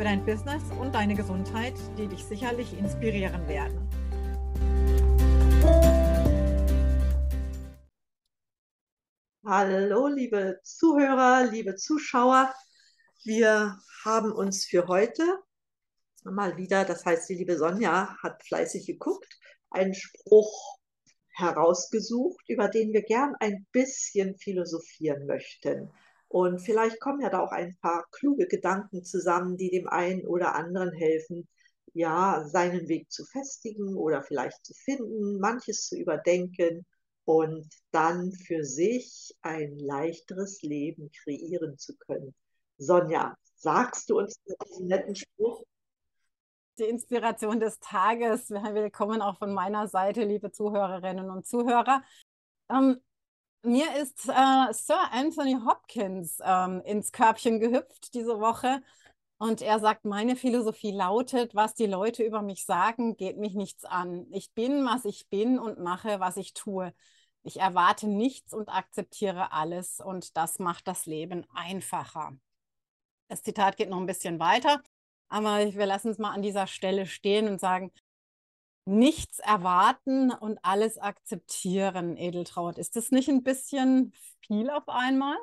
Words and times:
für 0.00 0.04
dein 0.04 0.24
Business 0.24 0.62
und 0.80 0.94
deine 0.94 1.14
Gesundheit, 1.14 1.74
die 1.98 2.06
dich 2.06 2.24
sicherlich 2.24 2.72
inspirieren 2.72 3.46
werden. 3.46 3.86
Hallo, 9.44 10.06
liebe 10.06 10.58
Zuhörer, 10.62 11.50
liebe 11.50 11.76
Zuschauer. 11.76 12.50
Wir 13.24 13.78
haben 14.02 14.32
uns 14.32 14.64
für 14.64 14.86
heute 14.88 15.22
mal 16.24 16.56
wieder, 16.56 16.86
das 16.86 17.04
heißt, 17.04 17.28
die 17.28 17.34
liebe 17.34 17.58
Sonja 17.58 18.16
hat 18.22 18.42
fleißig 18.42 18.86
geguckt, 18.86 19.38
einen 19.68 19.92
Spruch 19.92 20.78
herausgesucht, 21.34 22.48
über 22.48 22.68
den 22.68 22.94
wir 22.94 23.02
gern 23.02 23.34
ein 23.38 23.66
bisschen 23.70 24.34
philosophieren 24.38 25.26
möchten. 25.26 25.92
Und 26.30 26.60
vielleicht 26.60 27.00
kommen 27.00 27.20
ja 27.20 27.28
da 27.28 27.40
auch 27.40 27.50
ein 27.50 27.76
paar 27.82 28.06
kluge 28.12 28.46
Gedanken 28.46 29.02
zusammen, 29.02 29.56
die 29.56 29.68
dem 29.68 29.88
einen 29.88 30.24
oder 30.28 30.54
anderen 30.54 30.92
helfen, 30.92 31.48
ja, 31.92 32.44
seinen 32.46 32.86
Weg 32.86 33.10
zu 33.10 33.24
festigen 33.24 33.96
oder 33.96 34.22
vielleicht 34.22 34.64
zu 34.64 34.72
finden, 34.72 35.40
manches 35.40 35.88
zu 35.88 35.98
überdenken 35.98 36.86
und 37.24 37.66
dann 37.90 38.30
für 38.30 38.62
sich 38.64 39.34
ein 39.42 39.76
leichteres 39.76 40.62
Leben 40.62 41.10
kreieren 41.10 41.76
zu 41.78 41.96
können. 41.96 42.32
Sonja, 42.78 43.34
sagst 43.56 44.08
du 44.08 44.18
uns 44.18 44.40
diesen 44.44 44.86
netten 44.86 45.16
Spruch? 45.16 45.64
Die 46.78 46.84
Inspiration 46.84 47.58
des 47.58 47.80
Tages. 47.80 48.50
Willkommen 48.50 49.20
auch 49.20 49.36
von 49.36 49.52
meiner 49.52 49.88
Seite, 49.88 50.22
liebe 50.22 50.52
Zuhörerinnen 50.52 51.28
und 51.28 51.44
Zuhörer. 51.44 52.04
Ähm, 52.70 53.00
mir 53.62 53.96
ist 53.96 54.28
äh, 54.28 54.72
Sir 54.72 55.12
Anthony 55.12 55.56
Hopkins 55.64 56.38
ähm, 56.44 56.80
ins 56.84 57.12
Körbchen 57.12 57.60
gehüpft 57.60 58.14
diese 58.14 58.40
Woche. 58.40 58.82
Und 59.38 59.62
er 59.62 59.80
sagt, 59.80 60.04
meine 60.04 60.36
Philosophie 60.36 60.92
lautet, 60.92 61.54
was 61.54 61.74
die 61.74 61.86
Leute 61.86 62.22
über 62.22 62.42
mich 62.42 62.66
sagen, 62.66 63.16
geht 63.16 63.38
mich 63.38 63.54
nichts 63.54 63.86
an. 63.86 64.26
Ich 64.32 64.52
bin, 64.52 64.84
was 64.84 65.06
ich 65.06 65.28
bin 65.30 65.58
und 65.58 65.78
mache, 65.78 66.20
was 66.20 66.36
ich 66.36 66.52
tue. 66.52 66.92
Ich 67.42 67.58
erwarte 67.58 68.06
nichts 68.06 68.52
und 68.52 68.68
akzeptiere 68.68 69.52
alles 69.52 69.98
und 70.00 70.36
das 70.36 70.58
macht 70.58 70.86
das 70.86 71.06
Leben 71.06 71.46
einfacher. 71.54 72.32
Das 73.28 73.42
Zitat 73.42 73.78
geht 73.78 73.88
noch 73.88 73.96
ein 73.98 74.06
bisschen 74.06 74.38
weiter, 74.40 74.82
aber 75.28 75.72
wir 75.72 75.86
lassen 75.86 76.10
es 76.10 76.18
mal 76.18 76.32
an 76.32 76.42
dieser 76.42 76.66
Stelle 76.66 77.06
stehen 77.06 77.48
und 77.48 77.60
sagen, 77.60 77.92
nichts 78.84 79.38
erwarten 79.38 80.32
und 80.32 80.58
alles 80.62 80.98
akzeptieren, 80.98 82.16
Edeltraut. 82.16 82.78
Ist 82.78 82.96
das 82.96 83.10
nicht 83.10 83.28
ein 83.28 83.42
bisschen 83.42 84.12
viel 84.46 84.70
auf 84.70 84.88
einmal? 84.88 85.36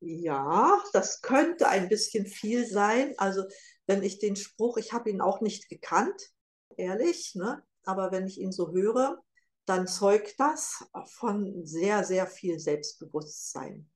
Ja, 0.00 0.82
das 0.92 1.20
könnte 1.20 1.68
ein 1.68 1.88
bisschen 1.88 2.26
viel 2.26 2.66
sein. 2.66 3.14
Also 3.18 3.44
wenn 3.86 4.02
ich 4.02 4.18
den 4.18 4.36
Spruch, 4.36 4.78
ich 4.78 4.92
habe 4.92 5.10
ihn 5.10 5.20
auch 5.20 5.40
nicht 5.40 5.68
gekannt, 5.68 6.30
ehrlich, 6.76 7.34
ne? 7.34 7.62
aber 7.84 8.10
wenn 8.10 8.26
ich 8.26 8.40
ihn 8.40 8.52
so 8.52 8.72
höre, 8.72 9.22
dann 9.66 9.86
zeugt 9.86 10.40
das 10.40 10.84
von 11.04 11.66
sehr, 11.66 12.04
sehr 12.04 12.26
viel 12.26 12.58
Selbstbewusstsein. 12.58 13.90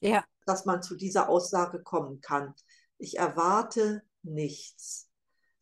Ja. 0.00 0.24
Dass 0.44 0.66
man 0.66 0.82
zu 0.82 0.94
dieser 0.94 1.28
Aussage 1.28 1.82
kommen 1.82 2.20
kann. 2.20 2.54
Ich 2.98 3.18
erwarte 3.18 4.02
nichts. 4.22 5.08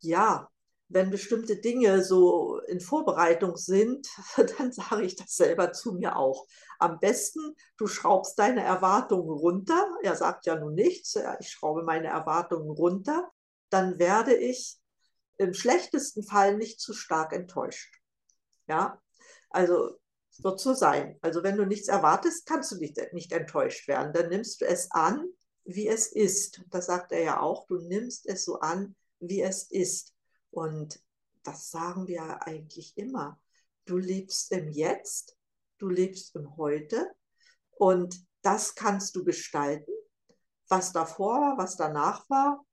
Ja, 0.01 0.51
wenn 0.95 1.11
bestimmte 1.11 1.57
Dinge 1.57 2.05
so 2.05 2.61
in 2.69 2.81
Vorbereitung 2.81 3.57
sind, 3.57 4.09
dann 4.59 4.73
sage 4.73 5.03
ich 5.03 5.17
das 5.17 5.35
selber 5.35 5.73
zu 5.73 5.95
mir 5.95 6.17
auch. 6.17 6.47
Am 6.79 7.01
besten, 7.01 7.57
du 7.77 7.89
schraubst 7.89 8.39
deine 8.39 8.63
Erwartungen 8.63 9.29
runter. 9.29 9.89
Er 10.05 10.15
sagt 10.15 10.47
ja 10.47 10.55
nun 10.55 10.75
nichts, 10.75 11.19
ich 11.41 11.51
schraube 11.51 11.83
meine 11.83 12.07
Erwartungen 12.07 12.71
runter. 12.71 13.29
Dann 13.71 13.99
werde 13.99 14.35
ich 14.37 14.79
im 15.37 15.53
schlechtesten 15.53 16.23
Fall 16.23 16.57
nicht 16.57 16.81
zu 16.81 16.93
stark 16.93 17.33
enttäuscht. 17.33 17.93
Ja, 18.69 19.03
also 19.51 19.99
wird 20.39 20.61
so 20.61 20.75
sein. 20.75 21.19
Also 21.23 21.43
wenn 21.43 21.57
du 21.57 21.67
nichts 21.67 21.89
erwartest, 21.89 22.47
kannst 22.47 22.71
du 22.71 22.77
nicht, 22.77 23.01
nicht 23.13 23.33
enttäuscht 23.33 23.89
werden. 23.89 24.13
Dann 24.13 24.29
nimmst 24.29 24.61
du 24.61 24.67
es 24.67 24.93
an, 24.93 25.27
wie 25.65 25.89
es 25.89 26.13
ist. 26.13 26.63
Das 26.71 26.87
sagt 26.87 27.11
er 27.11 27.23
ja 27.25 27.41
auch, 27.41 27.67
du 27.67 27.79
nimmst 27.79 28.27
es 28.27 28.45
so 28.45 28.61
an, 28.61 28.95
wie 29.19 29.43
es 29.43 29.65
ist. 29.73 30.14
Und 30.55 31.03
das 31.43 31.71
sagen 31.71 32.07
wir 32.07 32.47
eigentlich 32.47 32.97
immer. 32.97 33.41
Du 33.87 33.99
lebst 33.99 34.53
im 34.53 34.71
Jetzt, 34.71 35.37
du 35.79 35.89
lebst 35.89 36.35
im 36.37 36.57
Heute 36.57 37.11
und 37.73 38.25
das 38.43 38.77
kannst 38.77 39.17
du 39.17 39.25
gestalten. 39.25 39.93
Was 40.69 40.93
davor 40.93 41.41
war, 41.41 41.59
was 41.59 41.77
danach 41.77 42.31
war, 42.31 42.65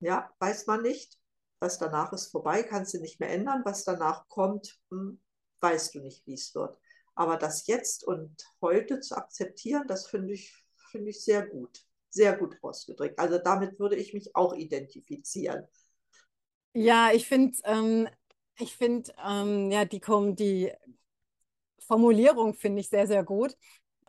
ja, 0.00 0.30
weiß 0.38 0.66
man 0.66 0.82
nicht. 0.82 1.18
Was 1.60 1.78
danach 1.78 2.12
ist 2.12 2.30
vorbei, 2.30 2.62
kannst 2.62 2.92
du 2.92 3.00
nicht 3.00 3.20
mehr 3.20 3.30
ändern. 3.30 3.62
Was 3.64 3.84
danach 3.84 4.28
kommt, 4.28 4.78
hm, 4.90 5.18
weißt 5.60 5.94
du 5.94 6.00
nicht, 6.00 6.26
wie 6.26 6.34
es 6.34 6.54
wird. 6.54 6.78
Aber 7.14 7.38
das 7.38 7.66
Jetzt 7.66 8.04
und 8.04 8.44
Heute 8.60 9.00
zu 9.00 9.16
akzeptieren, 9.16 9.86
das 9.88 10.06
finde 10.06 10.34
ich, 10.34 10.54
finde 10.90 11.08
ich 11.08 11.24
sehr 11.24 11.46
gut. 11.46 11.80
Sehr 12.10 12.36
gut 12.36 12.58
ausgedrückt. 12.62 13.18
Also 13.18 13.38
damit 13.38 13.80
würde 13.80 13.96
ich 13.96 14.12
mich 14.12 14.36
auch 14.36 14.54
identifizieren. 14.54 15.66
Ja, 16.74 17.10
ich 17.12 17.26
finde, 17.26 17.56
ähm, 17.64 18.08
ich 18.58 18.76
finde, 18.76 19.12
ähm, 19.24 19.70
ja, 19.70 19.84
die, 19.84 20.00
die 20.36 20.72
Formulierung 21.86 22.54
finde 22.54 22.80
ich 22.80 22.88
sehr, 22.88 23.06
sehr 23.06 23.24
gut. 23.24 23.56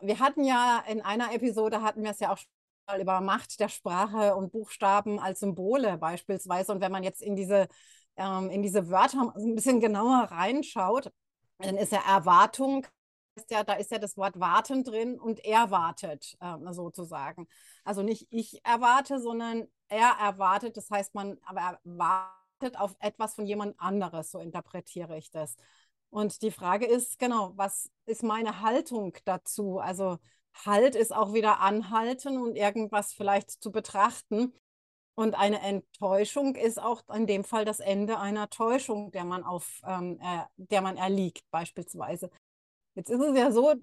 Wir 0.00 0.18
hatten 0.20 0.44
ja 0.44 0.82
in 0.88 1.00
einer 1.00 1.32
Episode, 1.34 1.82
hatten 1.82 2.02
wir 2.02 2.10
es 2.10 2.20
ja 2.20 2.32
auch 2.32 2.38
mal 2.86 3.00
über 3.00 3.20
Macht 3.20 3.60
der 3.60 3.68
Sprache 3.68 4.36
und 4.36 4.52
Buchstaben 4.52 5.18
als 5.18 5.40
Symbole 5.40 5.98
beispielsweise. 5.98 6.72
Und 6.72 6.80
wenn 6.80 6.92
man 6.92 7.02
jetzt 7.04 7.22
in 7.22 7.36
diese, 7.36 7.68
ähm, 8.16 8.50
in 8.50 8.62
diese 8.62 8.88
Wörter 8.90 9.32
ein 9.36 9.54
bisschen 9.54 9.80
genauer 9.80 10.24
reinschaut, 10.30 11.10
dann 11.58 11.76
ist 11.76 11.92
ja 11.92 12.02
Erwartung, 12.06 12.86
ist 13.34 13.50
ja, 13.50 13.64
da 13.64 13.74
ist 13.74 13.90
ja 13.90 13.98
das 13.98 14.16
Wort 14.16 14.38
warten 14.40 14.84
drin 14.84 15.18
und 15.20 15.44
er 15.44 15.70
wartet 15.70 16.36
äh, 16.40 16.72
sozusagen. 16.72 17.48
Also 17.84 18.02
nicht 18.02 18.26
ich 18.30 18.60
erwarte, 18.64 19.20
sondern 19.20 19.66
er 19.88 20.10
erwartet. 20.20 20.76
Das 20.76 20.90
heißt, 20.90 21.14
man 21.14 21.38
aber 21.44 21.78
erwartet 21.84 22.45
auf 22.78 22.96
etwas 23.00 23.34
von 23.34 23.46
jemand 23.46 23.78
anderes, 23.80 24.30
so 24.30 24.38
interpretiere 24.38 25.16
ich 25.16 25.30
das. 25.30 25.56
Und 26.10 26.42
die 26.42 26.50
Frage 26.50 26.86
ist, 26.86 27.18
genau, 27.18 27.52
was 27.56 27.90
ist 28.06 28.22
meine 28.22 28.60
Haltung 28.62 29.16
dazu? 29.24 29.78
Also 29.78 30.18
Halt 30.64 30.94
ist 30.94 31.14
auch 31.14 31.34
wieder 31.34 31.60
anhalten 31.60 32.38
und 32.38 32.56
irgendwas 32.56 33.12
vielleicht 33.12 33.50
zu 33.50 33.70
betrachten. 33.70 34.52
Und 35.14 35.34
eine 35.34 35.60
Enttäuschung 35.60 36.56
ist 36.56 36.80
auch 36.80 37.02
in 37.14 37.26
dem 37.26 37.44
Fall 37.44 37.64
das 37.64 37.80
Ende 37.80 38.18
einer 38.18 38.48
Täuschung, 38.50 39.10
der 39.12 39.24
man 39.24 39.44
auf, 39.44 39.80
ähm, 39.86 40.18
äh, 40.20 40.44
der 40.56 40.82
man 40.82 40.96
erliegt, 40.96 41.42
beispielsweise. 41.50 42.30
Jetzt 42.94 43.10
ist 43.10 43.20
es 43.20 43.36
ja 43.36 43.50
so, 43.50 43.74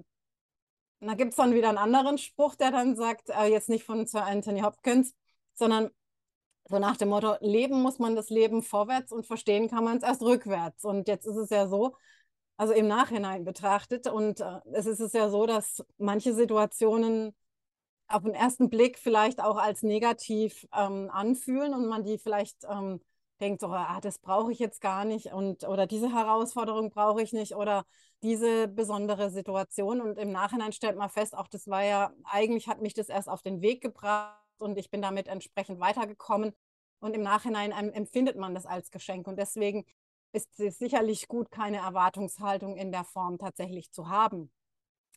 da 1.00 1.13
gibt 1.16 1.31
es 1.31 1.35
dann 1.35 1.53
wieder 1.53 1.69
einen 1.69 1.78
anderen 1.78 2.17
Spruch, 2.17 2.56
der 2.56 2.72
dann 2.72 2.95
sagt, 2.95 3.30
äh, 3.30 3.45
jetzt 3.45 3.69
nicht 3.69 3.83
von 3.83 4.06
Sir 4.06 4.25
Anthony 4.25 4.62
Hopkins, 4.62 5.13
sondern 5.53 5.89
so 6.74 6.80
nach 6.80 6.98
dem 6.98 7.10
Motto, 7.10 7.36
leben 7.42 7.81
muss 7.81 8.00
man 8.00 8.16
das 8.16 8.30
Leben 8.30 8.64
vorwärts 8.64 9.12
und 9.12 9.28
verstehen 9.28 9.70
kann 9.70 9.84
man 9.84 9.98
es 9.98 10.04
erst 10.04 10.24
rückwärts. 10.24 10.84
Und 10.86 11.08
jetzt 11.08 11.25
ist 11.28 11.36
es 11.36 11.50
ja 11.52 11.68
so, 11.68 11.96
also 12.58 12.74
im 12.74 12.88
Nachhinein 12.88 13.46
betrachtet, 13.46 14.08
und 14.08 14.40
äh, 14.42 14.60
es 14.74 14.86
ist 14.88 15.00
es 15.00 15.14
ja 15.14 15.30
so, 15.30 15.46
dass 15.46 15.84
manche 15.98 16.34
Situationen 16.34 17.36
auf 18.08 18.24
den 18.24 18.34
ersten 18.34 18.70
Blick 18.70 19.00
vielleicht 19.00 19.42
auch 19.42 19.58
als 19.58 19.84
negativ 19.84 20.68
ähm, 20.75 21.10
anfühlen 21.12 21.74
und 21.74 21.88
man 21.88 22.04
die 22.04 22.18
vielleicht 22.18 22.64
ähm, 22.70 23.02
denkt, 23.40 23.62
so, 23.62 23.68
ah, 23.68 24.00
das 24.02 24.20
brauche 24.20 24.52
ich 24.52 24.60
jetzt 24.60 24.81
gar 24.81 25.06
nicht 25.06 25.28
und 25.34 25.68
oder 25.68 25.88
diese 25.88 26.14
Herausforderung 26.14 26.90
brauche 26.90 27.22
ich 27.22 27.34
nicht 27.34 27.56
oder 27.56 27.86
diese 28.24 28.68
besondere 28.68 29.31
Situation. 29.31 30.02
Und 30.02 30.18
im 30.18 30.31
Nachhinein 30.31 30.72
stellt 30.74 30.98
man 30.98 31.10
fest, 31.10 31.36
auch 31.38 31.48
das 31.48 31.68
war 31.68 31.84
ja, 31.84 32.14
eigentlich 32.24 32.68
hat 32.68 32.81
mich 32.81 32.94
das 32.94 33.10
erst 33.10 33.30
auf 33.30 33.42
den 33.42 33.62
Weg 33.62 33.81
gebracht 33.81 34.40
und 34.60 34.78
ich 34.78 34.90
bin 34.90 35.02
damit 35.02 35.28
entsprechend 35.28 35.80
weitergekommen. 35.80 36.54
Und 37.03 37.15
im 37.15 37.21
Nachhinein 37.21 37.73
empfindet 37.73 38.38
man 38.38 38.55
das 38.55 38.65
als 38.65 38.89
Geschenk. 38.89 39.27
Und 39.27 39.35
deswegen 39.35 39.85
ist 40.31 40.57
es 40.57 40.79
sicherlich 40.79 41.27
gut, 41.27 41.51
keine 41.51 41.79
Erwartungshaltung 41.79 42.77
in 42.77 42.94
der 42.94 43.03
Form 43.03 43.38
tatsächlich 43.38 43.91
zu 43.91 44.07
haben. 44.07 44.50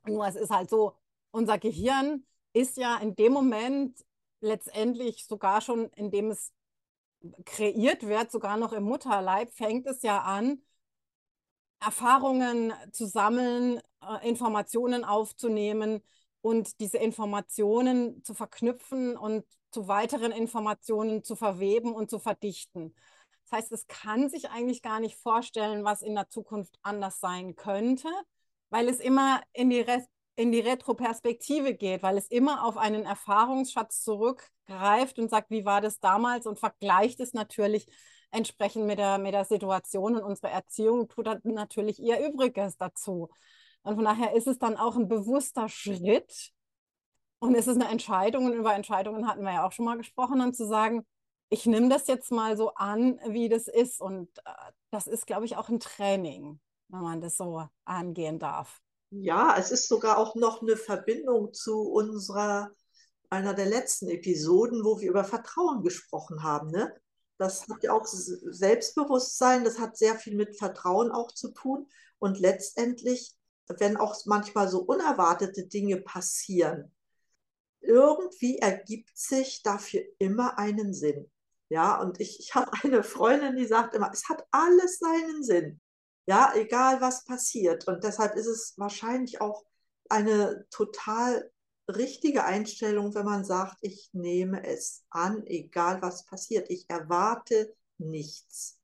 Nur 0.05 0.27
es 0.27 0.35
ist 0.35 0.51
halt 0.51 0.69
so, 0.69 0.97
unser 1.31 1.59
Gehirn 1.59 2.27
ist 2.53 2.77
ja 2.77 2.97
in 2.97 3.15
dem 3.15 3.33
Moment 3.33 4.05
letztendlich 4.41 5.27
sogar 5.27 5.61
schon, 5.61 5.89
indem 5.91 6.33
es 6.33 6.53
kreiert 7.45 8.05
wird, 8.05 8.33
sogar 8.33 8.57
noch 8.57 8.73
im 8.73 8.83
Mutterleib, 8.83 9.53
fängt 9.53 9.87
es 9.87 10.03
ja 10.03 10.23
an, 10.23 10.61
Erfahrungen 11.79 12.73
zu 12.91 13.07
sammeln, 13.07 13.81
äh, 14.03 14.29
Informationen 14.29 15.05
aufzunehmen 15.05 16.03
und 16.41 16.81
diese 16.81 16.99
Informationen 16.99 18.25
zu 18.25 18.35
verknüpfen 18.35 19.17
und 19.17 19.45
zu 19.77 19.89
weiteren 19.89 20.33
Informationen 20.33 21.23
zu 21.23 21.37
verweben 21.37 21.93
und 21.95 22.09
zu 22.09 22.19
verdichten. 22.19 22.95
Das 23.45 23.59
heißt, 23.59 23.73
es 23.73 23.87
kann 23.87 24.31
sich 24.31 24.49
eigentlich 24.49 24.81
gar 24.81 25.01
nicht 25.01 25.17
vorstellen, 25.17 25.85
was 25.85 26.01
in 26.01 26.15
der 26.15 26.31
Zukunft 26.31 26.79
anders 26.81 27.21
sein 27.21 27.57
könnte, 27.57 28.09
weil 28.71 28.89
es 28.89 29.01
immer 29.01 29.43
in 29.53 29.69
die, 29.69 29.81
Re 29.81 30.03
in 30.35 30.51
die 30.51 30.61
Retroperspektive 30.61 31.75
geht, 31.75 32.03
weil 32.03 32.17
es 32.17 32.29
immer 32.29 32.65
auf 32.65 32.79
einen 32.79 33.05
Erfahrungsschatz 33.05 34.03
zurückgreift 34.03 35.19
und 35.19 35.29
sagt, 35.29 35.51
wie 35.51 35.67
war 35.67 35.83
das 35.83 36.01
damals 36.01 36.47
und 36.47 36.59
vergleicht 36.59 37.21
es 37.21 37.35
natürlich 37.35 37.87
entsprechend 38.31 38.87
mit 38.87 38.99
der, 38.99 39.19
mit 39.19 39.35
der 39.35 39.45
Situation 39.45 40.17
und 40.17 40.23
unsere 40.23 40.49
Erziehung 40.49 41.07
tut 41.09 41.29
natürlich 41.45 41.99
ihr 41.99 42.27
Übriges 42.27 42.79
dazu. 42.79 43.29
Und 43.83 43.97
von 43.97 44.05
daher 44.05 44.35
ist 44.35 44.47
es 44.47 44.59
dann 44.59 44.79
auch 44.79 44.97
ein 44.97 45.07
bewusster 45.07 45.69
Schritt 45.69 46.56
und 47.39 47.55
es 47.55 47.67
ist 47.67 47.77
eine 47.77 47.91
Entscheidung 47.91 48.47
und 48.47 48.53
über 48.55 48.75
Entscheidungen 48.75 49.29
hatten 49.29 49.43
wir 49.43 49.53
ja 49.53 49.67
auch 49.67 49.73
schon 49.73 49.85
mal 49.85 49.99
gesprochen, 49.99 50.39
dann 50.39 50.55
zu 50.55 50.67
sagen, 50.67 51.05
ich 51.49 51.67
nehme 51.67 51.89
das 51.89 52.07
jetzt 52.07 52.33
mal 52.33 52.57
so 52.57 52.75
an, 52.75 53.21
wie 53.29 53.49
das 53.49 53.69
ist 53.69 54.01
und 54.01 54.29
äh, 54.39 54.73
das 54.91 55.07
ist, 55.07 55.27
glaube 55.27 55.45
ich, 55.45 55.57
auch 55.57 55.69
ein 55.69 55.81
Training, 55.81 56.61
wenn 56.89 57.01
man 57.01 57.21
das 57.21 57.37
so 57.37 57.69
angehen 57.85 58.39
darf. 58.39 58.81
Ja, 59.11 59.55
es 59.57 59.71
ist 59.71 59.89
sogar 59.89 60.19
auch 60.19 60.35
noch 60.35 60.63
eine 60.63 60.77
Verbindung 60.77 61.53
zu 61.53 61.81
unserer, 61.83 62.71
einer 63.31 63.55
der 63.55 63.67
letzten 63.67 64.09
Episoden, 64.09 64.85
wo 64.85 65.01
wir 65.01 65.09
über 65.09 65.25
Vertrauen 65.25 65.83
gesprochen 65.83 66.43
haben. 66.43 66.71
Ne? 66.71 66.93
Das 67.39 67.69
hat 67.69 67.83
ja 67.83 67.93
auch 67.93 68.05
Selbstbewusstsein, 68.05 69.65
das 69.65 69.79
hat 69.79 69.97
sehr 69.97 70.17
viel 70.17 70.35
mit 70.37 70.57
Vertrauen 70.59 71.13
auch 71.13 71.31
zu 71.31 71.53
tun. 71.53 71.87
Und 72.19 72.41
letztendlich, 72.41 73.35
wenn 73.69 73.97
auch 73.97 74.17
manchmal 74.27 74.69
so 74.69 74.81
unerwartete 74.81 75.67
Dinge 75.67 75.99
passieren, 75.99 76.93
irgendwie 77.87 78.59
ergibt 78.59 79.17
sich 79.17 79.63
dafür 79.63 80.03
immer 80.19 80.59
einen 80.59 80.93
Sinn. 80.95 81.31
Ja, 81.69 82.01
und 82.01 82.21
ich, 82.21 82.39
ich 82.41 82.55
habe 82.55 82.71
eine 82.85 83.03
Freundin, 83.03 83.57
die 83.57 83.67
sagt 83.67 83.95
immer, 83.95 84.11
es 84.13 84.29
hat 84.29 84.47
alles 84.51 84.99
seinen 84.99 85.43
Sinn. 85.43 85.81
Ja, 86.27 86.53
egal 86.55 87.01
was 87.01 87.25
passiert. 87.25 87.87
Und 87.87 88.03
deshalb 88.05 88.35
ist 88.37 88.47
es 88.47 88.75
wahrscheinlich 88.77 89.41
auch 89.41 89.65
eine 90.09 90.67
total 90.71 91.51
richtige 91.89 92.45
Einstellung, 92.45 93.15
wenn 93.15 93.25
man 93.25 93.45
sagt, 93.45 93.79
ich 93.81 94.11
nehme 94.13 94.65
es 94.67 95.05
an, 95.11 95.47
egal 95.47 96.03
was 96.03 96.25
passiert. 96.25 96.69
Ich 96.71 96.89
erwarte 96.89 97.75
nichts. 97.99 98.81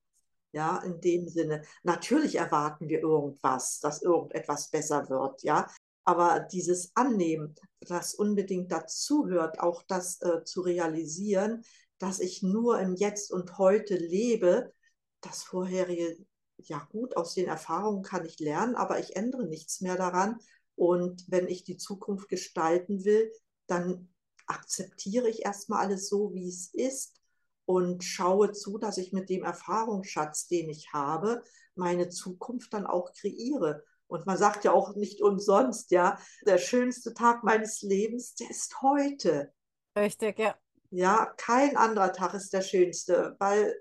Ja, 0.53 0.79
in 0.79 1.01
dem 1.01 1.29
Sinne. 1.29 1.63
Natürlich 1.83 2.37
erwarten 2.37 2.89
wir 2.89 3.01
irgendwas, 3.01 3.81
dass 3.81 4.03
irgendetwas 4.03 4.69
besser 4.69 5.09
wird, 5.09 5.43
ja. 5.43 5.67
Aber 6.05 6.41
dieses 6.41 6.93
Annehmen, 6.95 7.55
das 7.81 8.15
unbedingt 8.15 8.73
dazuhört, 8.73 9.61
auch 9.61 9.83
das 9.83 10.21
äh, 10.23 10.45
zu 10.45 10.63
realisieren, 10.63 11.63
dass 11.99 12.19
ich 12.19 12.43
nur 12.43 12.81
im 12.81 12.95
Jetzt 12.95 13.33
und 13.33 13.59
heute 13.59 13.95
lebe, 13.95 14.73
das 15.21 15.45
vorherige, 15.45 16.19
ja 16.59 16.87
gut, 16.91 17.17
aus 17.17 17.35
den 17.35 17.47
Erfahrungen 17.47 18.03
kann 18.03 18.25
ich 18.25 18.41
lernen, 18.41 18.75
aber 18.75 18.99
ich 18.99 19.15
ändere 19.15 19.47
nichts 19.47 19.81
mehr 19.81 19.97
daran 19.97 20.41
und 20.75 21.25
wenn 21.29 21.47
ich 21.47 21.65
die 21.65 21.77
Zukunft 21.77 22.29
gestalten 22.29 23.05
will, 23.05 23.31
dann 23.67 24.09
akzeptiere 24.47 25.29
ich 25.29 25.45
erstmal 25.45 25.85
alles 25.85 26.09
so, 26.09 26.35
wie 26.35 26.49
es 26.49 26.75
ist 26.75 27.21
und 27.65 28.03
schaue 28.03 28.53
zu, 28.53 28.79
dass 28.79 28.99
ich 28.99 29.13
mit 29.13 29.29
dem 29.29 29.45
Erfahrungsschatz, 29.45 30.49
den 30.49 30.69
ich 30.69 30.93
habe, 30.93 31.43
meine 31.75 32.09
Zukunft 32.09 32.73
dann 32.73 32.87
auch 32.87 33.13
kreiere. 33.13 33.85
Und 34.13 34.27
man 34.27 34.37
sagt 34.37 34.65
ja 34.65 34.73
auch 34.73 34.95
nicht 34.95 35.23
umsonst, 35.23 35.91
ja, 35.91 36.19
der 36.47 36.59
schönste 36.59 37.15
Tag 37.15 37.45
meines 37.45 37.81
Lebens, 37.81 38.35
der 38.35 38.51
ist 38.51 38.83
heute. 38.83 39.55
Richtig, 39.97 40.39
ja. 40.39 40.55
Ja, 40.91 41.33
kein 41.39 41.79
anderer 41.79 42.13
Tag 42.13 42.35
ist 42.35 42.53
der 42.53 42.61
schönste, 42.61 43.35
weil 43.39 43.75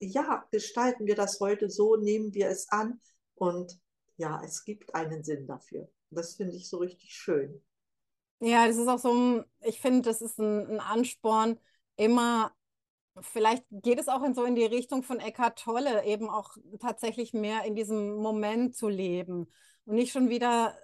ja, 0.00 0.46
gestalten 0.50 1.04
wir 1.04 1.16
das 1.16 1.38
heute 1.40 1.68
so, 1.68 1.96
nehmen 1.96 2.32
wir 2.32 2.48
es 2.48 2.70
an 2.70 2.98
und 3.34 3.78
ja, 4.16 4.40
es 4.42 4.64
gibt 4.64 4.94
einen 4.94 5.22
Sinn 5.22 5.46
dafür. 5.46 5.90
Das 6.08 6.36
finde 6.36 6.56
ich 6.56 6.66
so 6.70 6.78
richtig 6.78 7.12
schön. 7.12 7.62
Ja, 8.40 8.66
das 8.66 8.78
ist 8.78 8.88
auch 8.88 8.98
so, 8.98 9.44
ich 9.60 9.82
finde, 9.82 10.00
das 10.00 10.22
ist 10.22 10.38
ein, 10.38 10.66
ein, 10.66 10.80
Ansporn, 10.80 11.58
immer, 11.96 12.56
vielleicht 13.22 13.64
geht 13.70 13.98
es 13.98 14.08
auch 14.08 14.22
in 14.22 14.34
so 14.34 14.44
in 14.44 14.54
die 14.54 14.64
Richtung 14.64 15.02
von 15.02 15.20
Eckhart 15.20 15.58
Tolle, 15.58 16.04
eben 16.04 16.28
auch 16.30 16.56
tatsächlich 16.80 17.32
mehr 17.32 17.64
in 17.64 17.74
diesem 17.74 18.16
Moment 18.16 18.76
zu 18.76 18.88
leben 18.88 19.48
und 19.84 19.94
nicht 19.94 20.12
schon 20.12 20.28
wieder 20.28 20.74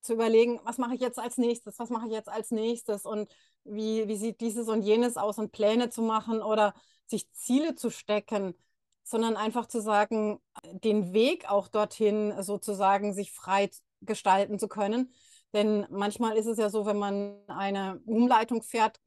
zu 0.00 0.14
überlegen, 0.14 0.60
was 0.64 0.78
mache 0.78 0.94
ich 0.94 1.00
jetzt 1.00 1.18
als 1.18 1.36
nächstes, 1.36 1.78
was 1.78 1.90
mache 1.90 2.06
ich 2.06 2.12
jetzt 2.12 2.28
als 2.28 2.50
nächstes 2.50 3.04
und 3.04 3.28
wie, 3.64 4.08
wie 4.08 4.16
sieht 4.16 4.40
dieses 4.40 4.68
und 4.68 4.82
jenes 4.82 5.16
aus 5.16 5.38
und 5.38 5.52
Pläne 5.52 5.90
zu 5.90 6.02
machen 6.02 6.42
oder 6.42 6.74
sich 7.06 7.30
Ziele 7.32 7.74
zu 7.74 7.90
stecken, 7.90 8.54
sondern 9.02 9.36
einfach 9.36 9.66
zu 9.66 9.80
sagen, 9.80 10.40
den 10.64 11.12
Weg 11.12 11.50
auch 11.50 11.68
dorthin 11.68 12.34
sozusagen 12.42 13.12
sich 13.12 13.32
frei 13.32 13.70
gestalten 14.00 14.58
zu 14.58 14.68
können. 14.68 15.12
Denn 15.52 15.86
manchmal 15.90 16.36
ist 16.36 16.46
es 16.46 16.58
ja 16.58 16.70
so, 16.70 16.86
wenn 16.86 16.98
man 16.98 17.36
eine 17.48 18.00
Umleitung 18.06 18.62
fährt, 18.62 19.00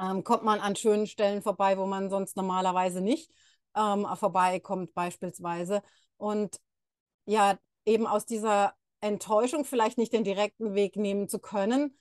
ähm, 0.00 0.24
kommt 0.24 0.44
man 0.44 0.60
an 0.60 0.76
schönen 0.76 1.06
Stellen 1.06 1.42
vorbei, 1.42 1.78
wo 1.78 1.86
man 1.86 2.10
sonst 2.10 2.36
normalerweise 2.36 3.00
nicht 3.00 3.30
ähm, 3.76 4.06
vorbeikommt 4.16 4.94
beispielsweise. 4.94 5.82
Und 6.16 6.60
ja, 7.26 7.58
eben 7.84 8.06
aus 8.06 8.26
dieser 8.26 8.74
Enttäuschung 9.00 9.64
vielleicht 9.64 9.98
nicht 9.98 10.12
den 10.12 10.24
direkten 10.24 10.74
Weg 10.74 10.96
nehmen 10.96 11.28
zu 11.28 11.38
können, 11.38 11.98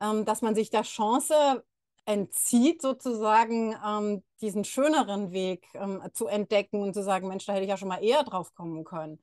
ähm, 0.00 0.24
dass 0.24 0.42
man 0.42 0.54
sich 0.54 0.70
der 0.70 0.82
Chance 0.82 1.64
entzieht, 2.06 2.80
sozusagen 2.80 3.76
ähm, 3.84 4.22
diesen 4.40 4.64
schöneren 4.64 5.32
Weg 5.32 5.66
ähm, 5.74 6.02
zu 6.14 6.26
entdecken 6.26 6.82
und 6.82 6.94
zu 6.94 7.02
sagen, 7.02 7.28
Mensch, 7.28 7.44
da 7.44 7.52
hätte 7.52 7.64
ich 7.64 7.68
ja 7.68 7.76
schon 7.76 7.88
mal 7.88 8.02
eher 8.02 8.24
drauf 8.24 8.54
kommen 8.54 8.84
können. 8.84 9.20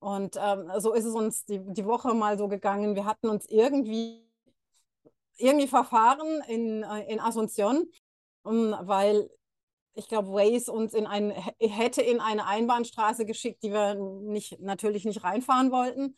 Und 0.00 0.36
ähm, 0.38 0.70
so 0.78 0.92
ist 0.92 1.04
es 1.04 1.14
uns 1.14 1.44
die, 1.44 1.60
die 1.64 1.86
Woche 1.86 2.12
mal 2.12 2.36
so 2.36 2.48
gegangen. 2.48 2.94
Wir 2.96 3.04
hatten 3.04 3.28
uns 3.28 3.46
irgendwie, 3.48 4.22
irgendwie 5.36 5.68
verfahren 5.68 6.42
in, 6.48 6.82
äh, 6.82 7.12
in 7.12 7.20
Asunción, 7.20 7.84
um, 8.42 8.74
weil 8.82 9.30
ich 9.94 10.08
glaube, 10.08 10.28
Waze 10.28 10.72
uns 10.72 10.92
in 10.92 11.06
ein, 11.06 11.30
hätte 11.60 12.02
in 12.02 12.20
eine 12.20 12.46
Einbahnstraße 12.46 13.24
geschickt, 13.24 13.62
die 13.62 13.72
wir 13.72 13.94
nicht, 13.94 14.60
natürlich 14.60 15.04
nicht 15.04 15.22
reinfahren 15.22 15.70
wollten. 15.70 16.16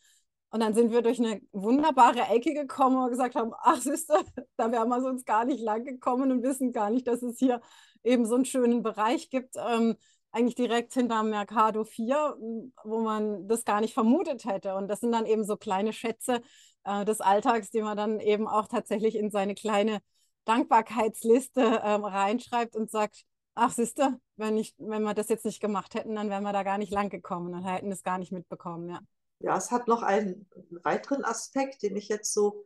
Und 0.51 0.61
dann 0.61 0.75
sind 0.75 0.93
wir 0.93 1.03
durch 1.03 1.19
eine 1.19 1.41
wunderbare 1.53 2.23
Ecke 2.31 2.55
gekommen 2.55 2.97
und 2.97 3.11
gesagt 3.11 3.35
haben, 3.35 3.53
ach 3.61 3.81
siehst 3.81 4.09
du, 4.09 4.15
da 4.57 4.73
wären 4.73 4.89
wir 4.89 5.03
sonst 5.03 5.27
gar 5.27 5.45
nicht 5.45 5.61
lang 5.61 5.85
gekommen 5.85 6.31
und 6.31 6.43
wissen 6.43 6.73
gar 6.73 6.89
nicht, 6.91 7.07
dass 7.07 7.23
es 7.23 7.39
hier 7.39 7.61
eben 8.05 8.25
so 8.25 8.37
einen 8.37 8.45
schönen 8.45 8.83
Bereich 8.83 9.29
gibt. 9.29 9.57
Ähm, 9.57 9.97
eigentlich 10.31 10.55
direkt 10.55 10.93
hinter 10.93 11.23
Mercado 11.23 11.85
4, 11.85 12.37
wo 12.85 13.01
man 13.01 13.49
das 13.49 13.65
gar 13.65 13.81
nicht 13.81 13.95
vermutet 13.95 14.45
hätte. 14.45 14.75
Und 14.75 14.89
das 14.89 15.01
sind 15.01 15.13
dann 15.13 15.27
eben 15.27 15.45
so 15.45 15.57
kleine 15.57 15.93
Schätze 15.93 16.43
äh, 16.87 17.05
des 17.05 17.21
Alltags, 17.21 17.71
die 17.71 17.83
man 17.83 17.97
dann 17.97 18.21
eben 18.21 18.49
auch 18.49 18.69
tatsächlich 18.69 19.17
in 19.17 19.31
seine 19.31 19.55
kleine 19.55 20.01
Dankbarkeitsliste 20.45 21.83
ähm, 21.85 22.05
reinschreibt 22.05 22.77
und 22.77 22.91
sagt, 22.91 23.25
ach 23.55 23.73
siehste, 23.73 24.19
wenn, 24.37 24.65
wenn 24.79 25.03
wir 25.03 25.15
das 25.15 25.29
jetzt 25.29 25.45
nicht 25.45 25.61
gemacht 25.61 25.95
hätten, 25.95 26.15
dann 26.15 26.31
wären 26.31 26.45
wir 26.45 26.53
da 26.53 26.63
gar 26.63 26.79
nicht 26.79 26.93
lang 26.93 27.11
gekommen 27.11 27.55
und 27.55 27.65
hätten 27.65 27.91
es 27.91 28.03
gar 28.03 28.19
nicht 28.19 28.33
mitbekommen, 28.33 28.89
ja. 28.89 29.01
Ja, 29.41 29.57
es 29.57 29.71
hat 29.71 29.87
noch 29.87 30.03
einen 30.03 30.49
weiteren 30.83 31.25
Aspekt, 31.25 31.83
den 31.83 31.95
ich 31.97 32.09
jetzt 32.09 32.33
so 32.33 32.65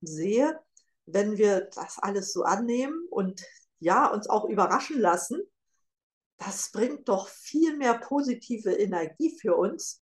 sehe. 0.00 0.60
Wenn 1.06 1.38
wir 1.38 1.62
das 1.74 1.98
alles 1.98 2.32
so 2.32 2.44
annehmen 2.44 3.06
und 3.10 3.42
ja, 3.80 4.06
uns 4.06 4.28
auch 4.28 4.44
überraschen 4.44 5.00
lassen, 5.00 5.42
das 6.36 6.70
bringt 6.70 7.08
doch 7.08 7.28
viel 7.28 7.76
mehr 7.76 7.98
positive 7.98 8.72
Energie 8.72 9.36
für 9.40 9.56
uns, 9.56 10.02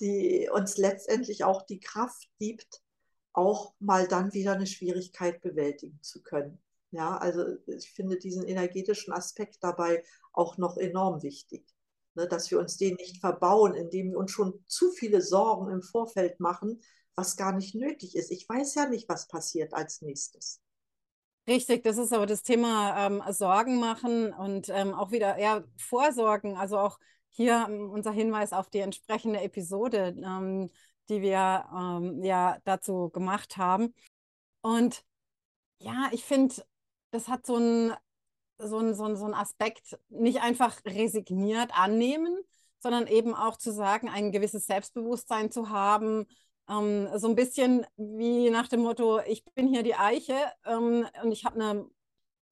die 0.00 0.48
uns 0.52 0.76
letztendlich 0.76 1.44
auch 1.44 1.62
die 1.62 1.80
Kraft 1.80 2.28
gibt, 2.38 2.82
auch 3.32 3.74
mal 3.78 4.08
dann 4.08 4.32
wieder 4.32 4.52
eine 4.52 4.66
Schwierigkeit 4.66 5.40
bewältigen 5.40 5.98
zu 6.02 6.22
können. 6.22 6.58
Ja, 6.90 7.18
also 7.18 7.44
ich 7.66 7.90
finde 7.92 8.16
diesen 8.16 8.46
energetischen 8.46 9.12
Aspekt 9.12 9.58
dabei 9.60 10.02
auch 10.32 10.56
noch 10.56 10.76
enorm 10.78 11.22
wichtig, 11.22 11.66
ne, 12.14 12.26
dass 12.26 12.50
wir 12.50 12.58
uns 12.58 12.78
den 12.78 12.94
nicht 12.94 13.20
verbauen, 13.20 13.74
indem 13.74 14.10
wir 14.10 14.18
uns 14.18 14.30
schon 14.30 14.64
zu 14.66 14.90
viele 14.92 15.20
Sorgen 15.20 15.70
im 15.70 15.82
Vorfeld 15.82 16.40
machen, 16.40 16.80
was 17.14 17.36
gar 17.36 17.52
nicht 17.52 17.74
nötig 17.74 18.16
ist. 18.16 18.30
Ich 18.30 18.48
weiß 18.48 18.74
ja 18.76 18.88
nicht, 18.88 19.08
was 19.08 19.28
passiert 19.28 19.74
als 19.74 20.00
nächstes. 20.00 20.60
Richtig, 21.48 21.82
das 21.82 21.96
ist 21.98 22.12
aber 22.12 22.26
das 22.26 22.42
Thema 22.42 23.06
ähm, 23.06 23.22
Sorgen 23.30 23.78
machen 23.80 24.32
und 24.32 24.68
ähm, 24.68 24.94
auch 24.94 25.10
wieder 25.10 25.36
eher 25.36 25.64
Vorsorgen. 25.78 26.56
Also 26.56 26.78
auch 26.78 26.98
hier 27.30 27.66
ähm, 27.68 27.90
unser 27.90 28.12
Hinweis 28.12 28.52
auf 28.52 28.68
die 28.68 28.80
entsprechende 28.80 29.40
Episode, 29.40 30.14
ähm, 30.22 30.70
die 31.08 31.22
wir 31.22 31.66
ähm, 31.74 32.22
ja 32.22 32.58
dazu 32.64 33.10
gemacht 33.10 33.56
haben. 33.56 33.94
Und 34.62 35.04
ja, 35.80 36.08
ich 36.12 36.24
finde, 36.24 36.56
das 37.10 37.28
hat 37.28 37.46
so 37.46 37.56
einen 37.56 37.94
so 38.58 38.92
so, 38.94 39.04
ein, 39.04 39.16
so 39.16 39.24
ein 39.26 39.34
Aspekt 39.34 39.98
nicht 40.08 40.40
einfach 40.42 40.84
resigniert 40.84 41.70
annehmen, 41.78 42.36
sondern 42.80 43.06
eben 43.06 43.34
auch 43.34 43.56
zu 43.56 43.72
sagen, 43.72 44.08
ein 44.08 44.32
gewisses 44.32 44.66
Selbstbewusstsein 44.66 45.50
zu 45.50 45.70
haben, 45.70 46.26
ähm, 46.68 47.08
so 47.16 47.28
ein 47.28 47.34
bisschen 47.36 47.86
wie 47.96 48.50
nach 48.50 48.68
dem 48.68 48.80
Motto, 48.80 49.20
ich 49.20 49.44
bin 49.54 49.68
hier 49.68 49.82
die 49.82 49.94
Eiche 49.94 50.34
ähm, 50.66 51.06
und 51.22 51.32
ich 51.32 51.44
habe 51.44 51.56
eine 51.60 51.88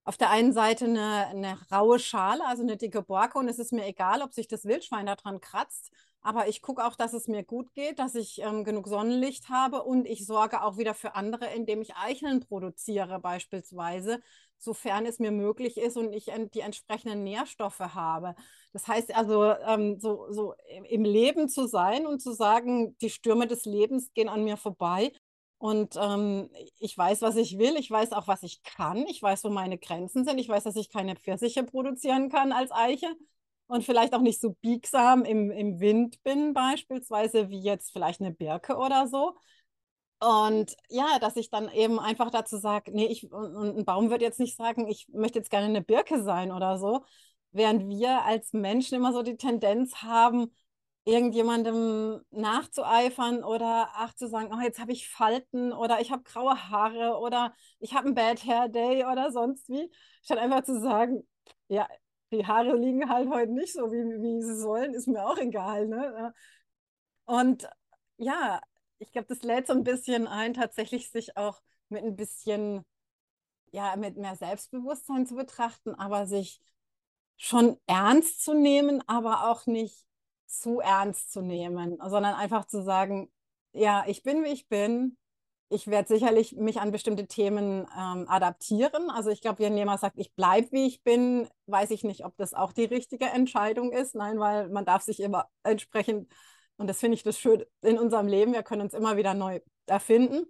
auf 0.04 0.16
der 0.16 0.30
einen 0.30 0.52
Seite 0.52 0.84
eine, 0.86 1.26
eine 1.28 1.58
raue 1.72 1.98
Schale, 1.98 2.46
also 2.46 2.62
eine 2.62 2.76
dicke 2.76 3.02
Borke 3.02 3.38
und 3.38 3.48
es 3.48 3.58
ist 3.58 3.72
mir 3.72 3.86
egal, 3.86 4.22
ob 4.22 4.32
sich 4.32 4.46
das 4.48 4.64
Wildschwein 4.64 5.06
daran 5.06 5.40
kratzt, 5.40 5.90
aber 6.26 6.48
ich 6.48 6.60
gucke 6.60 6.84
auch, 6.84 6.96
dass 6.96 7.12
es 7.12 7.28
mir 7.28 7.44
gut 7.44 7.72
geht, 7.72 8.00
dass 8.00 8.16
ich 8.16 8.42
ähm, 8.42 8.64
genug 8.64 8.88
Sonnenlicht 8.88 9.48
habe 9.48 9.84
und 9.84 10.06
ich 10.06 10.26
sorge 10.26 10.64
auch 10.64 10.76
wieder 10.76 10.92
für 10.92 11.14
andere, 11.14 11.46
indem 11.54 11.80
ich 11.82 11.94
Eicheln 11.94 12.40
produziere 12.40 13.20
beispielsweise, 13.20 14.20
sofern 14.58 15.06
es 15.06 15.20
mir 15.20 15.30
möglich 15.30 15.76
ist 15.76 15.96
und 15.96 16.12
ich 16.12 16.32
die 16.52 16.60
entsprechenden 16.60 17.22
Nährstoffe 17.22 17.78
habe. 17.78 18.34
Das 18.72 18.88
heißt 18.88 19.14
also, 19.14 19.52
ähm, 19.68 20.00
so, 20.00 20.26
so 20.32 20.54
im 20.88 21.04
Leben 21.04 21.48
zu 21.48 21.68
sein 21.68 22.06
und 22.06 22.20
zu 22.20 22.32
sagen, 22.32 22.96
die 22.98 23.10
Stürme 23.10 23.46
des 23.46 23.64
Lebens 23.64 24.12
gehen 24.12 24.28
an 24.28 24.42
mir 24.42 24.56
vorbei. 24.56 25.12
Und 25.58 25.94
ähm, 25.96 26.50
ich 26.80 26.98
weiß, 26.98 27.22
was 27.22 27.36
ich 27.36 27.56
will, 27.56 27.76
ich 27.76 27.88
weiß 27.88 28.10
auch, 28.10 28.26
was 28.26 28.42
ich 28.42 28.64
kann, 28.64 29.06
ich 29.06 29.22
weiß, 29.22 29.44
wo 29.44 29.50
meine 29.50 29.78
Grenzen 29.78 30.24
sind, 30.24 30.38
ich 30.38 30.48
weiß, 30.48 30.64
dass 30.64 30.74
ich 30.74 30.90
keine 30.90 31.14
Pfirsiche 31.14 31.62
produzieren 31.62 32.30
kann 32.30 32.50
als 32.50 32.72
Eiche 32.72 33.14
und 33.66 33.84
vielleicht 33.84 34.14
auch 34.14 34.20
nicht 34.20 34.40
so 34.40 34.54
biegsam 34.60 35.24
im, 35.24 35.50
im 35.50 35.80
Wind 35.80 36.22
bin, 36.22 36.54
beispielsweise 36.54 37.48
wie 37.50 37.60
jetzt 37.60 37.92
vielleicht 37.92 38.20
eine 38.20 38.32
Birke 38.32 38.76
oder 38.76 39.08
so. 39.08 39.34
Und 40.18 40.74
ja, 40.88 41.18
dass 41.20 41.36
ich 41.36 41.50
dann 41.50 41.68
eben 41.70 41.98
einfach 41.98 42.30
dazu 42.30 42.58
sage, 42.58 42.90
nee, 42.92 43.06
ich, 43.06 43.30
und 43.30 43.78
ein 43.78 43.84
Baum 43.84 44.10
wird 44.10 44.22
jetzt 44.22 44.40
nicht 44.40 44.56
sagen, 44.56 44.88
ich 44.88 45.08
möchte 45.12 45.38
jetzt 45.38 45.50
gerne 45.50 45.66
eine 45.66 45.82
Birke 45.82 46.22
sein 46.22 46.52
oder 46.52 46.78
so, 46.78 47.04
während 47.52 47.88
wir 47.88 48.24
als 48.24 48.52
Menschen 48.52 48.94
immer 48.96 49.12
so 49.12 49.22
die 49.22 49.36
Tendenz 49.36 49.96
haben, 49.96 50.54
irgendjemandem 51.04 52.20
nachzueifern 52.30 53.44
oder 53.44 53.90
ach 53.94 54.14
zu 54.14 54.28
sagen, 54.28 54.50
oh, 54.52 54.60
jetzt 54.60 54.80
habe 54.80 54.92
ich 54.92 55.08
Falten 55.08 55.72
oder 55.72 56.00
ich 56.00 56.10
habe 56.10 56.22
graue 56.24 56.68
Haare 56.70 57.18
oder 57.18 57.54
ich 57.78 57.94
habe 57.94 58.06
einen 58.06 58.14
Bad 58.14 58.44
Hair 58.44 58.68
Day 58.68 59.04
oder 59.04 59.30
sonst 59.30 59.68
wie, 59.68 59.90
statt 60.22 60.38
einfach 60.38 60.64
zu 60.64 60.80
sagen, 60.80 61.22
ja, 61.68 61.86
die 62.32 62.46
Haare 62.46 62.76
liegen 62.76 63.08
halt 63.08 63.28
heute 63.28 63.52
nicht 63.52 63.72
so, 63.72 63.90
wie, 63.92 64.22
wie 64.22 64.42
sie 64.42 64.56
sollen, 64.56 64.94
ist 64.94 65.06
mir 65.08 65.24
auch 65.24 65.38
egal. 65.38 65.86
Ne? 65.86 66.34
Und 67.24 67.68
ja, 68.18 68.60
ich 68.98 69.12
glaube, 69.12 69.28
das 69.28 69.42
lädt 69.42 69.66
so 69.66 69.72
ein 69.72 69.84
bisschen 69.84 70.26
ein, 70.26 70.54
tatsächlich 70.54 71.10
sich 71.10 71.36
auch 71.36 71.60
mit 71.88 72.04
ein 72.04 72.16
bisschen, 72.16 72.84
ja, 73.72 73.96
mit 73.96 74.16
mehr 74.16 74.36
Selbstbewusstsein 74.36 75.26
zu 75.26 75.34
betrachten, 75.34 75.94
aber 75.94 76.26
sich 76.26 76.60
schon 77.36 77.78
ernst 77.86 78.42
zu 78.42 78.54
nehmen, 78.54 79.02
aber 79.08 79.50
auch 79.50 79.66
nicht 79.66 80.04
zu 80.46 80.80
ernst 80.80 81.32
zu 81.32 81.42
nehmen, 81.42 81.98
sondern 82.06 82.34
einfach 82.34 82.66
zu 82.66 82.82
sagen, 82.82 83.30
ja, 83.72 84.04
ich 84.06 84.22
bin, 84.22 84.42
wie 84.42 84.52
ich 84.52 84.68
bin. 84.68 85.16
Ich 85.68 85.88
werde 85.88 86.08
sicherlich 86.08 86.52
mich 86.56 86.80
an 86.80 86.92
bestimmte 86.92 87.26
Themen 87.26 87.86
ähm, 87.98 88.28
adaptieren. 88.28 89.10
Also 89.10 89.30
ich 89.30 89.40
glaube, 89.40 89.60
wenn 89.60 89.76
jemand 89.76 90.00
sagt, 90.00 90.16
ich 90.18 90.32
bleibe, 90.34 90.70
wie 90.72 90.86
ich 90.86 91.02
bin, 91.02 91.48
weiß 91.66 91.90
ich 91.90 92.04
nicht, 92.04 92.24
ob 92.24 92.36
das 92.36 92.54
auch 92.54 92.72
die 92.72 92.84
richtige 92.84 93.26
Entscheidung 93.26 93.92
ist. 93.92 94.14
Nein, 94.14 94.38
weil 94.38 94.68
man 94.68 94.84
darf 94.84 95.02
sich 95.02 95.20
immer 95.20 95.48
entsprechend, 95.64 96.32
und 96.76 96.86
das 96.88 97.00
finde 97.00 97.16
ich 97.16 97.24
das 97.24 97.38
schön 97.38 97.64
in 97.82 97.98
unserem 97.98 98.28
Leben, 98.28 98.52
wir 98.52 98.62
können 98.62 98.82
uns 98.82 98.94
immer 98.94 99.16
wieder 99.16 99.34
neu 99.34 99.60
erfinden 99.86 100.46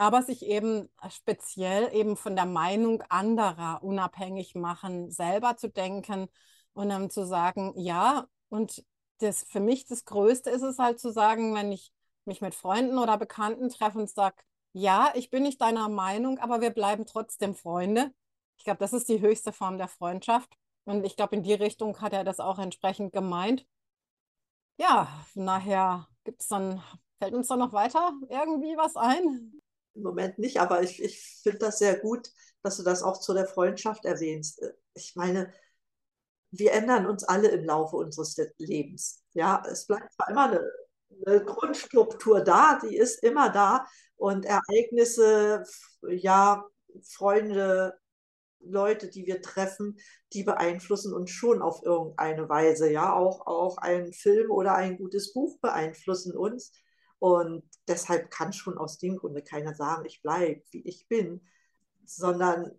aber 0.00 0.22
sich 0.22 0.46
eben 0.46 0.88
speziell 1.10 1.94
eben 1.94 2.16
von 2.16 2.34
der 2.34 2.46
Meinung 2.46 3.02
anderer 3.10 3.82
unabhängig 3.82 4.54
machen, 4.54 5.10
selber 5.10 5.58
zu 5.58 5.68
denken 5.68 6.28
und 6.72 6.88
dann 6.88 7.10
zu 7.10 7.26
sagen, 7.26 7.74
ja, 7.76 8.26
und 8.48 8.82
das 9.18 9.44
für 9.50 9.60
mich 9.60 9.84
das 9.84 10.06
Größte 10.06 10.48
ist 10.48 10.62
es 10.62 10.78
halt 10.78 10.98
zu 10.98 11.12
sagen, 11.12 11.54
wenn 11.54 11.70
ich 11.70 11.92
mich 12.30 12.40
mit 12.40 12.54
Freunden 12.54 12.98
oder 12.98 13.18
Bekannten 13.18 13.68
treffe 13.68 13.98
und 13.98 14.08
sage, 14.08 14.36
ja, 14.72 15.12
ich 15.14 15.30
bin 15.30 15.42
nicht 15.42 15.60
deiner 15.60 15.88
Meinung, 15.88 16.38
aber 16.38 16.60
wir 16.60 16.70
bleiben 16.70 17.04
trotzdem 17.04 17.54
Freunde. 17.54 18.12
Ich 18.56 18.64
glaube, 18.64 18.78
das 18.78 18.92
ist 18.92 19.08
die 19.08 19.20
höchste 19.20 19.52
Form 19.52 19.78
der 19.78 19.88
Freundschaft. 19.88 20.56
Und 20.84 21.04
ich 21.04 21.16
glaube, 21.16 21.36
in 21.36 21.42
die 21.42 21.54
Richtung 21.54 22.00
hat 22.00 22.12
er 22.12 22.24
das 22.24 22.40
auch 22.40 22.58
entsprechend 22.58 23.12
gemeint. 23.12 23.66
Ja, 24.78 25.08
nachher 25.34 26.08
gibt 26.24 26.42
es 26.42 26.48
dann, 26.48 26.82
fällt 27.18 27.34
uns 27.34 27.48
da 27.48 27.56
noch 27.56 27.72
weiter 27.72 28.12
irgendwie 28.28 28.76
was 28.76 28.96
ein? 28.96 29.60
Im 29.94 30.02
Moment 30.02 30.38
nicht, 30.38 30.60
aber 30.60 30.82
ich, 30.82 31.02
ich 31.02 31.20
finde 31.42 31.58
das 31.58 31.78
sehr 31.78 31.98
gut, 31.98 32.30
dass 32.62 32.76
du 32.76 32.82
das 32.82 33.02
auch 33.02 33.18
zu 33.18 33.34
der 33.34 33.46
Freundschaft 33.46 34.04
erwähnst. 34.04 34.62
Ich 34.94 35.16
meine, 35.16 35.52
wir 36.52 36.72
ändern 36.72 37.06
uns 37.06 37.24
alle 37.24 37.48
im 37.48 37.64
Laufe 37.64 37.96
unseres 37.96 38.36
Lebens. 38.58 39.22
Ja, 39.32 39.62
es 39.66 39.86
bleibt 39.86 40.12
zwar 40.12 40.28
immer 40.28 40.44
eine, 40.44 40.70
eine 41.26 41.44
Grundstruktur 41.44 42.40
da, 42.40 42.78
die 42.82 42.96
ist 42.96 43.22
immer 43.22 43.50
da 43.50 43.86
und 44.16 44.44
Ereignisse, 44.44 45.64
ja, 46.02 46.64
Freunde, 47.02 47.98
Leute, 48.60 49.08
die 49.08 49.26
wir 49.26 49.40
treffen, 49.40 49.98
die 50.32 50.44
beeinflussen 50.44 51.14
uns 51.14 51.30
schon 51.30 51.62
auf 51.62 51.82
irgendeine 51.82 52.48
Weise. 52.48 52.90
Ja, 52.90 53.14
auch, 53.14 53.46
auch 53.46 53.78
ein 53.78 54.12
Film 54.12 54.50
oder 54.50 54.74
ein 54.74 54.98
gutes 54.98 55.32
Buch 55.32 55.58
beeinflussen 55.60 56.36
uns. 56.36 56.72
Und 57.18 57.64
deshalb 57.88 58.30
kann 58.30 58.52
schon 58.52 58.78
aus 58.78 58.98
dem 58.98 59.16
Grunde 59.16 59.42
keiner 59.42 59.74
sagen, 59.74 60.04
ich 60.06 60.22
bleibe, 60.22 60.62
wie 60.70 60.86
ich 60.86 61.06
bin, 61.08 61.40
sondern 62.04 62.70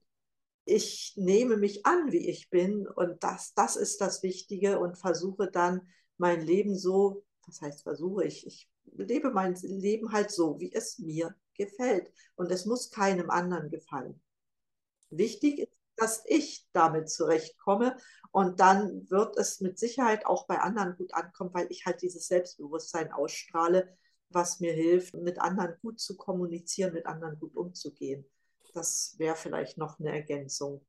ich 0.66 1.14
nehme 1.16 1.58
mich 1.58 1.86
an, 1.86 2.12
wie 2.12 2.30
ich 2.30 2.50
bin 2.50 2.88
und 2.88 3.24
das, 3.24 3.54
das 3.56 3.76
ist 3.76 4.02
das 4.02 4.24
Wichtige 4.24 4.80
und 4.80 4.98
versuche 4.98 5.50
dann 5.50 5.88
mein 6.18 6.42
Leben 6.42 6.78
so, 6.78 7.24
was 7.46 7.62
heißt 7.62 7.84
versuche 7.84 8.26
ich, 8.26 8.46
ich 8.46 8.70
lebe 8.94 9.32
mein 9.32 9.56
Leben 9.56 10.12
halt 10.12 10.32
so, 10.32 10.60
wie 10.60 10.72
es 10.74 11.00
mir 11.00 11.36
gefällt 11.56 12.12
und 12.36 12.52
es 12.52 12.66
muss 12.66 12.92
keinem 12.92 13.30
anderen 13.30 13.70
gefallen. 13.70 14.22
Wichtig 15.10 15.60
ist, 15.60 15.72
dass 15.98 16.24
ich 16.26 16.68
damit 16.74 17.10
zurechtkomme 17.10 17.96
und 18.32 18.60
dann 18.60 19.10
wird 19.10 19.38
es 19.38 19.60
mit 19.62 19.78
Sicherheit 19.78 20.26
auch 20.26 20.48
bei 20.48 20.60
anderen 20.60 20.96
gut 20.98 21.14
ankommen, 21.14 21.54
weil 21.54 21.68
ich 21.70 21.86
halt 21.86 22.02
dieses 22.02 22.28
Selbstbewusstsein 22.28 23.12
ausstrahle, 23.12 23.96
was 24.30 24.60
mir 24.60 24.74
hilft, 24.74 25.14
mit 25.14 25.40
anderen 25.40 25.76
gut 25.82 26.00
zu 26.00 26.16
kommunizieren, 26.16 26.94
mit 26.94 27.06
anderen 27.06 27.38
gut 27.40 27.56
umzugehen. 27.56 28.26
Das 28.74 29.16
wäre 29.18 29.36
vielleicht 29.36 29.78
noch 29.78 30.00
eine 30.00 30.12
Ergänzung. 30.12 30.86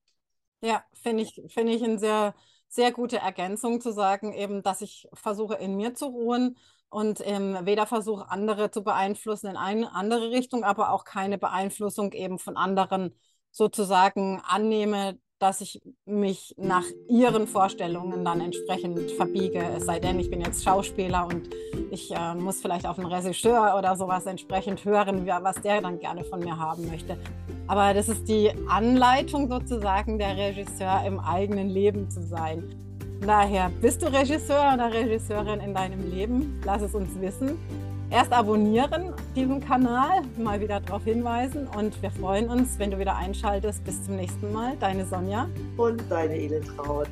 Ja, 0.60 0.84
finde 0.94 1.24
ich, 1.24 1.42
find 1.48 1.68
ich 1.68 1.82
eine 1.82 1.98
sehr, 1.98 2.34
sehr 2.72 2.92
gute 2.92 3.18
Ergänzung 3.18 3.80
zu 3.80 3.92
sagen, 3.92 4.32
eben, 4.32 4.62
dass 4.62 4.80
ich 4.80 5.08
versuche, 5.12 5.54
in 5.56 5.76
mir 5.76 5.94
zu 5.94 6.06
ruhen 6.06 6.56
und 6.88 7.20
ähm, 7.26 7.58
weder 7.64 7.86
versuche, 7.86 8.30
andere 8.30 8.70
zu 8.70 8.82
beeinflussen 8.84 9.48
in 9.48 9.56
eine 9.56 9.94
andere 9.94 10.30
Richtung, 10.30 10.64
aber 10.64 10.90
auch 10.92 11.04
keine 11.04 11.38
Beeinflussung 11.38 12.12
eben 12.12 12.38
von 12.38 12.56
anderen 12.56 13.14
sozusagen 13.50 14.40
annehme, 14.46 15.18
dass 15.42 15.60
ich 15.60 15.82
mich 16.06 16.54
nach 16.56 16.84
ihren 17.08 17.48
Vorstellungen 17.48 18.24
dann 18.24 18.40
entsprechend 18.40 19.10
verbiege. 19.10 19.60
Es 19.76 19.86
sei 19.86 19.98
denn, 19.98 20.20
ich 20.20 20.30
bin 20.30 20.40
jetzt 20.40 20.62
Schauspieler 20.62 21.26
und 21.26 21.50
ich 21.90 22.12
äh, 22.14 22.34
muss 22.36 22.60
vielleicht 22.60 22.86
auf 22.86 22.96
einen 22.96 23.12
Regisseur 23.12 23.74
oder 23.76 23.96
sowas 23.96 24.24
entsprechend 24.26 24.84
hören, 24.84 25.26
was 25.26 25.60
der 25.60 25.80
dann 25.80 25.98
gerne 25.98 26.22
von 26.22 26.38
mir 26.38 26.56
haben 26.56 26.86
möchte. 26.88 27.18
Aber 27.66 27.92
das 27.92 28.08
ist 28.08 28.28
die 28.28 28.52
Anleitung 28.68 29.50
sozusagen, 29.50 30.16
der 30.16 30.36
Regisseur 30.36 31.02
im 31.04 31.18
eigenen 31.18 31.68
Leben 31.68 32.08
zu 32.08 32.22
sein. 32.22 32.62
Daher, 33.20 33.70
bist 33.80 34.02
du 34.02 34.12
Regisseur 34.12 34.74
oder 34.74 34.92
Regisseurin 34.92 35.58
in 35.58 35.74
deinem 35.74 36.08
Leben? 36.08 36.60
Lass 36.64 36.82
es 36.82 36.94
uns 36.94 37.20
wissen 37.20 37.58
erst 38.12 38.32
abonnieren, 38.32 39.14
diesen 39.34 39.60
Kanal, 39.60 40.22
mal 40.36 40.60
wieder 40.60 40.80
darauf 40.80 41.04
hinweisen 41.04 41.66
und 41.66 42.00
wir 42.02 42.10
freuen 42.10 42.48
uns, 42.48 42.78
wenn 42.78 42.90
du 42.90 42.98
wieder 42.98 43.16
einschaltest. 43.16 43.82
Bis 43.84 44.04
zum 44.04 44.16
nächsten 44.16 44.52
Mal. 44.52 44.76
Deine 44.78 45.06
Sonja. 45.06 45.48
Und 45.76 46.02
deine 46.10 46.36
Edeltraut. 46.36 47.08